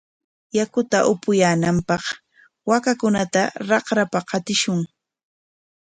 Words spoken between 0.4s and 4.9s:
Yakuta apuyaananpaq waakakunata raqrapa qatishun.